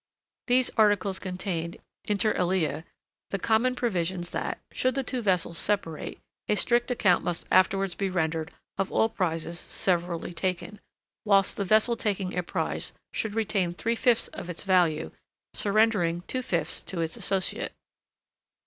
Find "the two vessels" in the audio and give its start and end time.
4.95-5.59